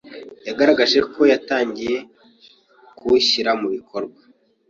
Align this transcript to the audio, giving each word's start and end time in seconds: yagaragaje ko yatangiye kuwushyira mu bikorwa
yagaragaje 0.47 0.99
ko 1.11 1.21
yatangiye 1.31 1.97
kuwushyira 2.97 3.51
mu 3.59 3.67
bikorwa 3.75 4.19